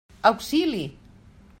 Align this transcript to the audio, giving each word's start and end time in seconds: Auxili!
Auxili! 0.29 0.85